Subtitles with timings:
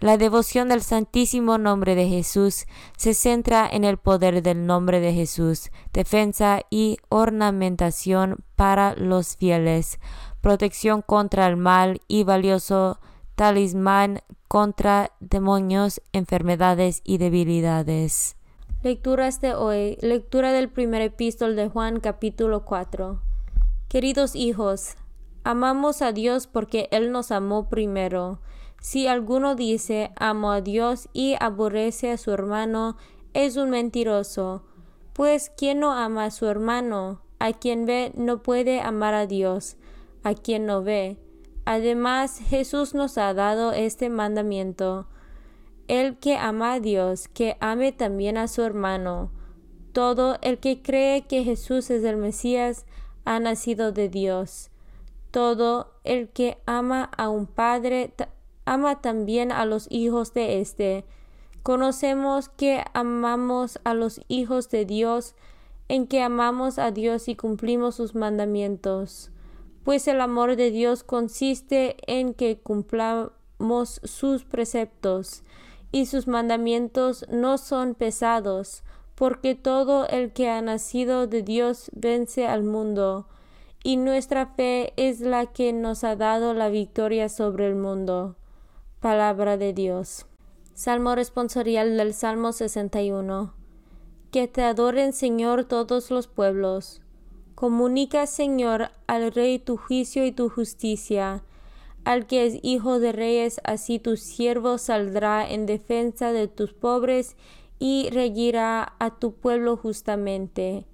[0.00, 2.64] La devoción del Santísimo Nombre de Jesús
[2.96, 10.00] se centra en el poder del nombre de Jesús, defensa y ornamentación para los fieles,
[10.40, 12.98] protección contra el mal y valioso
[13.34, 18.36] talismán contra demonios, enfermedades y debilidades.
[18.82, 19.98] Lecturas de hoy.
[20.00, 23.20] Lectura del primer epístol de Juan capítulo 4.
[23.88, 24.96] Queridos hijos,
[25.44, 28.40] amamos a Dios porque Él nos amó primero.
[28.80, 32.96] Si alguno dice amo a Dios y aborrece a su hermano,
[33.34, 34.62] es un mentiroso.
[35.12, 39.76] Pues quien no ama a su hermano, a quien ve, no puede amar a Dios,
[40.22, 41.18] a quien no ve.
[41.66, 45.06] Además, Jesús nos ha dado este mandamiento.
[45.86, 49.30] El que ama a Dios, que ame también a su hermano.
[49.92, 52.86] Todo el que cree que Jesús es el Mesías,
[53.26, 54.70] ha nacido de Dios.
[55.30, 58.14] Todo el que ama a un padre,
[58.70, 61.04] ama también a los hijos de éste.
[61.64, 65.34] Conocemos que amamos a los hijos de Dios,
[65.88, 69.32] en que amamos a Dios y cumplimos sus mandamientos.
[69.82, 75.42] Pues el amor de Dios consiste en que cumplamos sus preceptos,
[75.90, 78.84] y sus mandamientos no son pesados,
[79.16, 83.26] porque todo el que ha nacido de Dios vence al mundo,
[83.82, 88.36] y nuestra fe es la que nos ha dado la victoria sobre el mundo.
[89.00, 90.26] Palabra de Dios.
[90.74, 93.54] Salmo responsorial del Salmo 61.
[94.30, 97.00] Que te adoren, Señor, todos los pueblos.
[97.54, 101.42] Comunica, Señor, al Rey tu juicio y tu justicia.
[102.04, 107.36] Al que es hijo de reyes, así tu siervo saldrá en defensa de tus pobres
[107.78, 110.84] y regirá a tu pueblo justamente.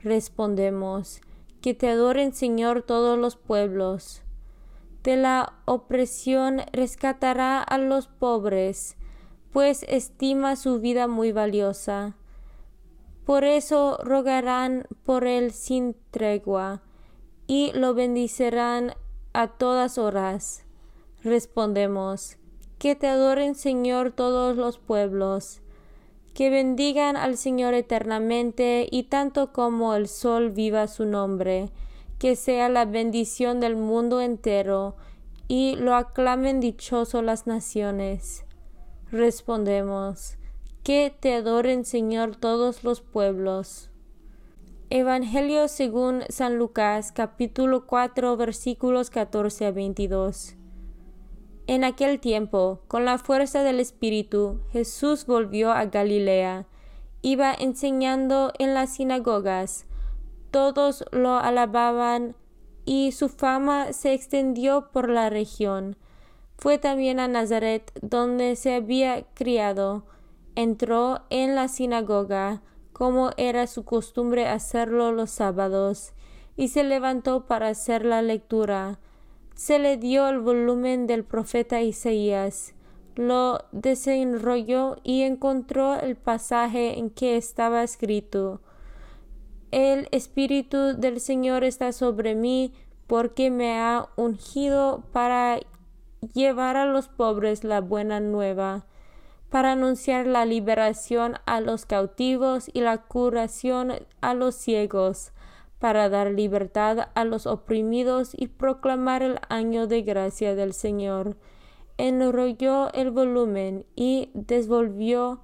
[0.00, 1.22] Respondemos,
[1.62, 4.23] que te adoren, Señor, todos los pueblos.
[5.04, 8.96] De la opresión rescatará a los pobres,
[9.52, 12.16] pues estima su vida muy valiosa.
[13.26, 16.80] Por eso rogarán por él sin tregua,
[17.46, 18.94] y lo bendicirán
[19.34, 20.64] a todas horas.
[21.22, 22.38] Respondemos,
[22.78, 25.60] que te adoren Señor todos los pueblos,
[26.32, 31.70] que bendigan al Señor eternamente, y tanto como el sol viva su nombre,
[32.24, 34.96] que sea la bendición del mundo entero,
[35.46, 38.46] y lo aclamen dichoso las naciones.
[39.12, 40.38] Respondemos,
[40.82, 43.90] que te adoren, Señor, todos los pueblos.
[44.88, 50.56] Evangelio según San Lucas, capítulo 4, versículos 14 a 22.
[51.66, 56.66] En aquel tiempo, con la fuerza del Espíritu, Jesús volvió a Galilea.
[57.20, 59.84] Iba enseñando en las sinagogas.
[60.54, 62.36] Todos lo alababan
[62.84, 65.96] y su fama se extendió por la región.
[66.58, 70.04] Fue también a Nazaret, donde se había criado
[70.54, 72.62] entró en la sinagoga,
[72.92, 76.12] como era su costumbre hacerlo los sábados,
[76.56, 79.00] y se levantó para hacer la lectura.
[79.56, 82.74] Se le dio el volumen del profeta Isaías,
[83.16, 88.60] lo desenrolló y encontró el pasaje en que estaba escrito
[89.74, 92.72] El Espíritu del Señor está sobre mí,
[93.08, 95.58] porque me ha ungido para
[96.32, 98.86] llevar a los pobres la buena nueva
[99.54, 105.30] para anunciar la liberación a los cautivos y la curación a los ciegos,
[105.78, 111.36] para dar libertad a los oprimidos y proclamar el año de gracia del Señor.
[111.98, 115.40] Enrolló el volumen y desvolvió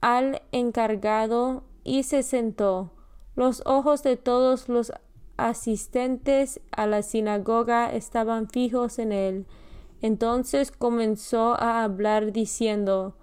[0.00, 2.95] al encargado y se sentó.
[3.36, 4.92] Los ojos de todos los
[5.36, 9.46] asistentes a la sinagoga estaban fijos en él.
[10.02, 13.14] Entonces comenzó a hablar diciendo,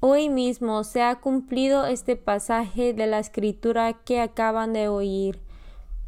[0.00, 5.40] Hoy mismo se ha cumplido este pasaje de la escritura que acaban de oír.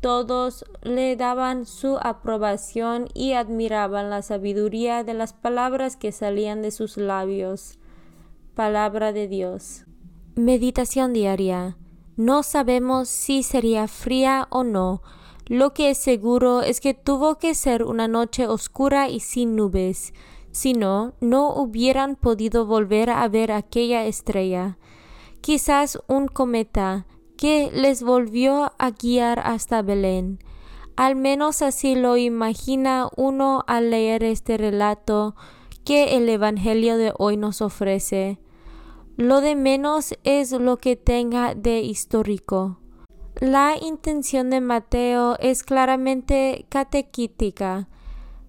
[0.01, 6.73] Todos le daban su aprobación y admiraban la sabiduría de las palabras que salían de
[6.73, 7.79] sus labios.
[8.55, 9.85] Palabra de Dios.
[10.35, 11.77] Meditación diaria.
[12.17, 15.03] No sabemos si sería fría o no,
[15.47, 20.15] lo que es seguro es que tuvo que ser una noche oscura y sin nubes,
[20.53, 24.79] si no, no hubieran podido volver a ver aquella estrella.
[25.43, 27.07] Quizás un cometa
[27.37, 30.39] que les volvió a guiar hasta Belén.
[30.97, 35.35] Al menos así lo imagina uno al leer este relato
[35.85, 38.39] que el Evangelio de hoy nos ofrece.
[39.17, 42.81] Lo de menos es lo que tenga de histórico.
[43.41, 47.89] La intención de Mateo es claramente catequítica,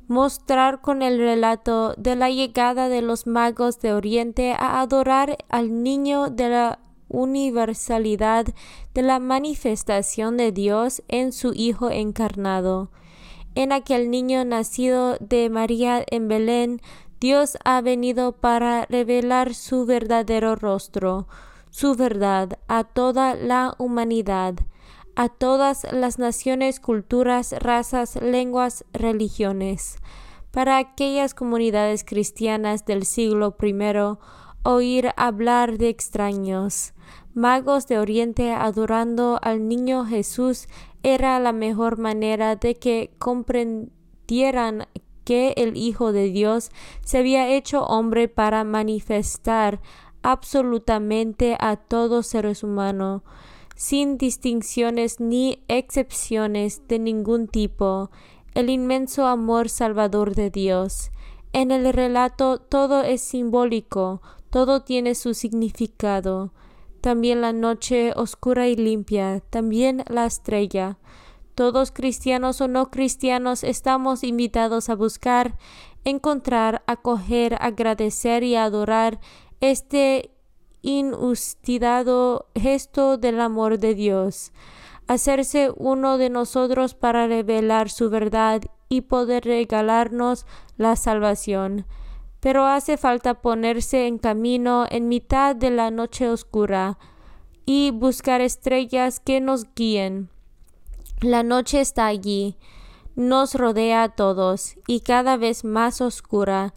[0.08, 5.84] mostrar con el relato de la llegada de los magos de Oriente a adorar al
[5.84, 6.80] niño de la
[7.10, 8.48] universalidad
[8.96, 12.90] de la manifestación de Dios en su Hijo encarnado.
[13.54, 16.82] En aquel niño nacido de María en Belén,
[17.20, 21.28] Dios ha venido para revelar su verdadero rostro,
[21.70, 24.56] su verdad a toda la humanidad
[25.16, 29.98] a todas las naciones, culturas, razas, lenguas, religiones.
[30.52, 33.74] Para aquellas comunidades cristianas del siglo I,
[34.64, 36.94] oír hablar de extraños,
[37.34, 40.68] magos de Oriente adorando al niño Jesús
[41.04, 44.88] era la mejor manera de que comprendieran
[45.26, 46.72] que el Hijo de Dios
[47.04, 49.82] se había hecho hombre para manifestar
[50.22, 53.24] absolutamente a todo ser humano
[53.76, 58.10] sin distinciones ni excepciones de ningún tipo,
[58.54, 61.12] el inmenso amor salvador de Dios.
[61.52, 66.54] En el relato todo es simbólico, todo tiene su significado.
[67.02, 70.98] También la noche oscura y limpia, también la estrella.
[71.56, 75.58] Todos cristianos o no cristianos estamos invitados a buscar,
[76.04, 79.22] encontrar, acoger, agradecer y adorar
[79.62, 80.32] este
[80.82, 84.52] inustilado gesto del amor de Dios,
[85.08, 90.46] hacerse uno de nosotros para revelar su verdad y poder regalarnos
[90.76, 91.86] la salvación.
[92.42, 97.00] Pero hace falta ponerse en camino en mitad de la noche oscura
[97.66, 100.35] y buscar estrellas que nos guíen.
[101.22, 102.58] La noche está allí,
[103.16, 106.74] nos rodea a todos y cada vez más oscura,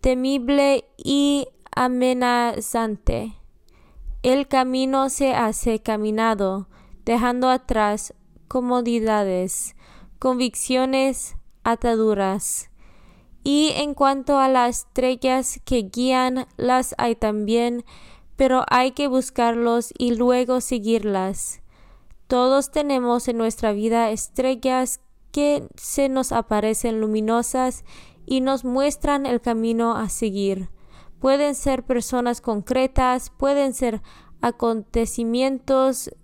[0.00, 3.34] temible y amenazante.
[4.22, 6.68] El camino se hace caminado,
[7.04, 8.14] dejando atrás
[8.46, 9.74] comodidades,
[10.18, 12.70] convicciones, ataduras.
[13.42, 17.84] Y en cuanto a las estrellas que guían, las hay también,
[18.36, 21.59] pero hay que buscarlos y luego seguirlas.
[22.30, 25.00] Todos tenemos en nuestra vida estrellas
[25.32, 27.84] que se nos aparecen luminosas
[28.24, 30.70] y nos muestran el camino a seguir.
[31.18, 34.00] Pueden ser personas concretas, pueden ser
[34.40, 36.14] acontecimientos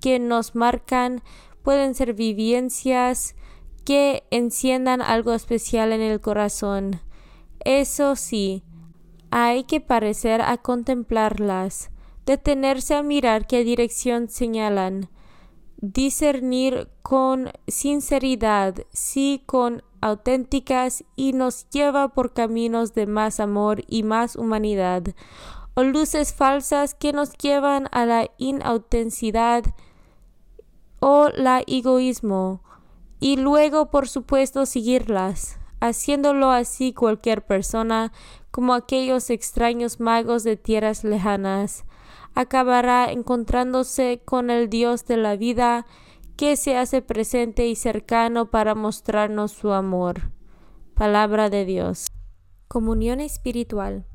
[0.00, 1.24] que nos marcan,
[1.64, 3.34] pueden ser vivencias
[3.84, 7.00] que enciendan algo especial en el corazón.
[7.64, 8.62] Eso sí,
[9.32, 11.90] hay que parecer a contemplarlas,
[12.26, 15.10] detenerse a mirar qué dirección señalan,
[15.82, 24.04] discernir con sinceridad, sí con auténticas y nos lleva por caminos de más amor y
[24.04, 25.02] más humanidad,
[25.74, 29.64] o luces falsas que nos llevan a la inautenticidad
[31.00, 32.62] o la egoísmo,
[33.18, 38.12] y luego por supuesto seguirlas, haciéndolo así cualquier persona,
[38.52, 41.84] como aquellos extraños magos de tierras lejanas,
[42.34, 45.86] acabará encontrándose con el Dios de la vida,
[46.36, 50.32] que se hace presente y cercano para mostrarnos su amor.
[50.94, 52.06] Palabra de Dios.
[52.68, 54.06] Comunión espiritual.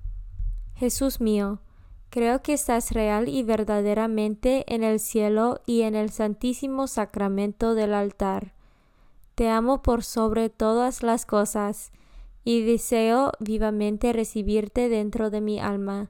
[0.75, 1.61] Jesús mío,
[2.09, 7.93] creo que estás real y verdaderamente en el cielo y en el santísimo sacramento del
[7.93, 8.53] altar.
[9.35, 11.91] Te amo por sobre todas las cosas,
[12.43, 16.09] y deseo vivamente recibirte dentro de mi alma,